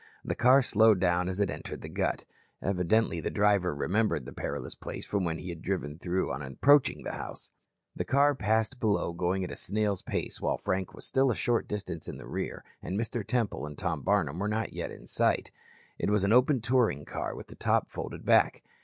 The 0.25 0.33
car 0.33 0.63
slowed 0.63 0.99
down 0.99 1.29
as 1.29 1.39
it 1.39 1.51
entered 1.51 1.81
the 1.83 1.87
Gut. 1.87 2.25
Evidently 2.59 3.19
the 3.21 3.29
driver 3.29 3.75
remembered 3.75 4.25
the 4.25 4.33
perilous 4.33 4.73
place 4.73 5.05
from 5.05 5.23
when 5.25 5.37
he 5.37 5.49
had 5.49 5.61
driven 5.61 5.99
through 5.99 6.31
on 6.33 6.41
approaching 6.41 7.03
the 7.03 7.11
house. 7.11 7.51
The 7.95 8.03
car 8.03 8.33
passed 8.33 8.79
below 8.79 9.13
going 9.13 9.43
at 9.43 9.51
a 9.51 9.55
snail's 9.55 10.01
pace 10.01 10.41
while 10.41 10.57
Frank 10.57 10.95
was 10.95 11.05
still 11.05 11.29
a 11.29 11.35
short 11.35 11.67
distance 11.67 12.07
in 12.07 12.17
the 12.17 12.25
rear 12.25 12.63
and 12.81 12.99
Mr. 12.99 13.23
Temple 13.23 13.67
and 13.67 13.77
Tom 13.77 14.01
Barnum 14.01 14.39
were 14.39 14.47
not 14.47 14.73
yet 14.73 14.89
in 14.89 15.05
sight. 15.05 15.51
It 15.99 16.09
was 16.09 16.23
an 16.23 16.33
open 16.33 16.61
touring 16.61 17.05
car 17.05 17.35
with 17.35 17.45
the 17.45 17.55
top 17.55 17.87
folded 17.87 18.25
back. 18.25 18.63